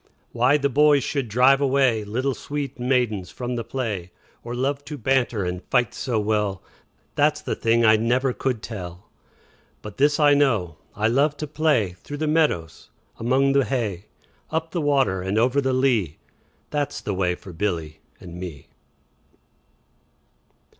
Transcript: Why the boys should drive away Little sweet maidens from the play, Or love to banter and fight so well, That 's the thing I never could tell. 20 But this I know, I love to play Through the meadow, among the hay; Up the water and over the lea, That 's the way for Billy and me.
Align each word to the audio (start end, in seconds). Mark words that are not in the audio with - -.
Why 0.31 0.57
the 0.57 0.67
boys 0.67 1.03
should 1.03 1.27
drive 1.27 1.61
away 1.61 2.03
Little 2.03 2.33
sweet 2.33 2.79
maidens 2.79 3.29
from 3.29 3.55
the 3.55 3.63
play, 3.63 4.09
Or 4.43 4.55
love 4.55 4.83
to 4.85 4.97
banter 4.97 5.45
and 5.45 5.61
fight 5.69 5.93
so 5.93 6.19
well, 6.19 6.63
That 7.13 7.37
's 7.37 7.41
the 7.43 7.53
thing 7.55 7.85
I 7.85 7.97
never 7.97 8.33
could 8.33 8.63
tell. 8.63 9.01
20 9.83 9.83
But 9.83 9.97
this 9.97 10.19
I 10.19 10.33
know, 10.33 10.77
I 10.95 11.07
love 11.07 11.37
to 11.37 11.45
play 11.45 11.91
Through 11.99 12.17
the 12.17 12.25
meadow, 12.25 12.67
among 13.19 13.53
the 13.53 13.63
hay; 13.65 14.05
Up 14.49 14.71
the 14.71 14.81
water 14.81 15.21
and 15.21 15.37
over 15.37 15.61
the 15.61 15.71
lea, 15.71 16.17
That 16.71 16.91
's 16.91 16.99
the 17.01 17.13
way 17.13 17.35
for 17.35 17.53
Billy 17.53 17.99
and 18.19 18.33
me. 18.39 18.69